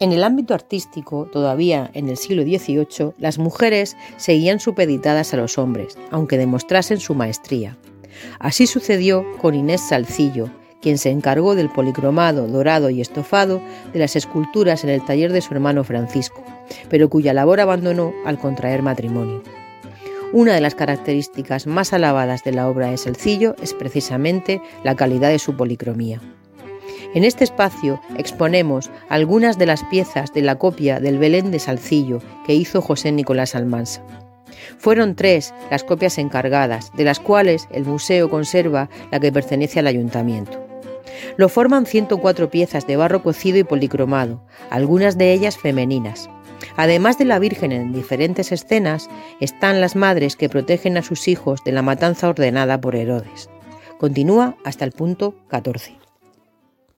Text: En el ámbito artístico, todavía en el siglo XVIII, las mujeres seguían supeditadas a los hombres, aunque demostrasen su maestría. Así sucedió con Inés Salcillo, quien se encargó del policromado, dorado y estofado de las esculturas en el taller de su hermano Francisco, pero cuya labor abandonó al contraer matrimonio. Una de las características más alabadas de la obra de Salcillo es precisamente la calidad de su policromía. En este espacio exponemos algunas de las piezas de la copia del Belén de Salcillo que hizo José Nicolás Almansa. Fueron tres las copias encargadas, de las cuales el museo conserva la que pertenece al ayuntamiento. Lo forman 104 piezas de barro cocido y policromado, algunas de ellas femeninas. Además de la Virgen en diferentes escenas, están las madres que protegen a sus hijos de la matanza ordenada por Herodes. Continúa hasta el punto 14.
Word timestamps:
En 0.00 0.12
el 0.12 0.24
ámbito 0.24 0.54
artístico, 0.54 1.28
todavía 1.32 1.90
en 1.94 2.08
el 2.08 2.16
siglo 2.16 2.42
XVIII, 2.42 3.12
las 3.18 3.38
mujeres 3.38 3.96
seguían 4.16 4.58
supeditadas 4.58 5.32
a 5.32 5.36
los 5.36 5.56
hombres, 5.56 5.96
aunque 6.10 6.36
demostrasen 6.36 6.98
su 6.98 7.14
maestría. 7.14 7.78
Así 8.40 8.66
sucedió 8.66 9.24
con 9.40 9.54
Inés 9.54 9.82
Salcillo, 9.88 10.50
quien 10.82 10.98
se 10.98 11.10
encargó 11.10 11.54
del 11.54 11.70
policromado, 11.70 12.46
dorado 12.48 12.90
y 12.90 13.00
estofado 13.00 13.60
de 13.92 14.00
las 14.00 14.16
esculturas 14.16 14.82
en 14.84 14.90
el 14.90 15.04
taller 15.04 15.32
de 15.32 15.40
su 15.40 15.54
hermano 15.54 15.84
Francisco, 15.84 16.42
pero 16.90 17.08
cuya 17.08 17.32
labor 17.32 17.60
abandonó 17.60 18.12
al 18.26 18.38
contraer 18.38 18.82
matrimonio. 18.82 19.42
Una 20.32 20.54
de 20.54 20.60
las 20.60 20.74
características 20.74 21.68
más 21.68 21.92
alabadas 21.92 22.42
de 22.42 22.50
la 22.50 22.68
obra 22.68 22.90
de 22.90 22.96
Salcillo 22.96 23.54
es 23.62 23.72
precisamente 23.72 24.60
la 24.82 24.96
calidad 24.96 25.30
de 25.30 25.38
su 25.38 25.56
policromía. 25.56 26.20
En 27.14 27.22
este 27.22 27.44
espacio 27.44 28.00
exponemos 28.18 28.90
algunas 29.08 29.56
de 29.56 29.66
las 29.66 29.84
piezas 29.84 30.32
de 30.32 30.42
la 30.42 30.56
copia 30.56 30.98
del 30.98 31.18
Belén 31.18 31.52
de 31.52 31.60
Salcillo 31.60 32.20
que 32.44 32.54
hizo 32.54 32.82
José 32.82 33.12
Nicolás 33.12 33.54
Almansa. 33.54 34.02
Fueron 34.78 35.14
tres 35.14 35.54
las 35.70 35.84
copias 35.84 36.18
encargadas, 36.18 36.90
de 36.96 37.04
las 37.04 37.20
cuales 37.20 37.68
el 37.70 37.84
museo 37.84 38.28
conserva 38.28 38.90
la 39.12 39.20
que 39.20 39.30
pertenece 39.30 39.78
al 39.78 39.86
ayuntamiento. 39.86 40.60
Lo 41.36 41.48
forman 41.48 41.86
104 41.86 42.50
piezas 42.50 42.86
de 42.86 42.96
barro 42.96 43.22
cocido 43.22 43.58
y 43.58 43.64
policromado, 43.64 44.42
algunas 44.70 45.16
de 45.16 45.32
ellas 45.32 45.56
femeninas. 45.56 46.28
Además 46.76 47.16
de 47.18 47.26
la 47.26 47.38
Virgen 47.38 47.70
en 47.70 47.92
diferentes 47.92 48.50
escenas, 48.50 49.08
están 49.40 49.80
las 49.80 49.94
madres 49.94 50.34
que 50.34 50.48
protegen 50.48 50.96
a 50.96 51.02
sus 51.02 51.28
hijos 51.28 51.62
de 51.64 51.72
la 51.72 51.82
matanza 51.82 52.28
ordenada 52.28 52.80
por 52.80 52.96
Herodes. 52.96 53.50
Continúa 53.98 54.56
hasta 54.64 54.84
el 54.84 54.90
punto 54.90 55.36
14. 55.48 56.04